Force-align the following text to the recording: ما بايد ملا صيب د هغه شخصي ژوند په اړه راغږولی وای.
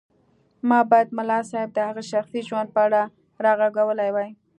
ما 0.69 0.79
بايد 0.91 1.09
ملا 1.17 1.39
صيب 1.51 1.69
د 1.73 1.77
هغه 1.87 2.01
شخصي 2.11 2.39
ژوند 2.49 2.69
په 2.75 2.79
اړه 2.87 3.01
راغږولی 3.45 4.09
وای. 4.11 4.29